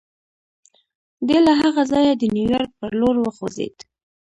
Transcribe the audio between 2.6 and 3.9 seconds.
پر لور وخوځېد.